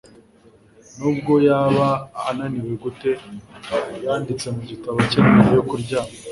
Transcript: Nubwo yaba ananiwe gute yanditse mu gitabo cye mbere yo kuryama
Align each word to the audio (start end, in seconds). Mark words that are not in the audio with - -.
Nubwo 0.97 1.33
yaba 1.47 1.87
ananiwe 2.29 2.73
gute 2.83 3.11
yanditse 4.05 4.47
mu 4.55 4.61
gitabo 4.69 4.97
cye 5.09 5.19
mbere 5.27 5.49
yo 5.57 5.63
kuryama 5.69 6.13